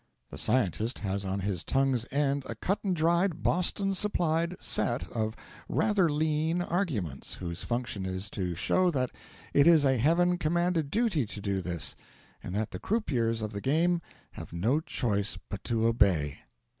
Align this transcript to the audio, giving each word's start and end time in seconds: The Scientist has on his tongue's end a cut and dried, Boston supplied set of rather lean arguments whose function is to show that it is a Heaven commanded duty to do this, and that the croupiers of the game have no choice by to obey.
The 0.31 0.37
Scientist 0.39 0.97
has 1.01 1.25
on 1.25 1.41
his 1.41 1.63
tongue's 1.63 2.07
end 2.09 2.43
a 2.49 2.55
cut 2.55 2.79
and 2.83 2.95
dried, 2.95 3.43
Boston 3.43 3.93
supplied 3.93 4.55
set 4.59 5.07
of 5.11 5.35
rather 5.69 6.11
lean 6.11 6.63
arguments 6.63 7.35
whose 7.35 7.63
function 7.63 8.07
is 8.07 8.27
to 8.31 8.55
show 8.55 8.89
that 8.89 9.11
it 9.53 9.67
is 9.67 9.85
a 9.85 9.99
Heaven 9.99 10.39
commanded 10.39 10.89
duty 10.89 11.27
to 11.27 11.39
do 11.39 11.61
this, 11.61 11.95
and 12.41 12.55
that 12.55 12.71
the 12.71 12.79
croupiers 12.79 13.43
of 13.43 13.51
the 13.51 13.61
game 13.61 14.01
have 14.31 14.51
no 14.51 14.79
choice 14.79 15.37
by 15.49 15.57
to 15.65 15.85
obey. 15.85 16.39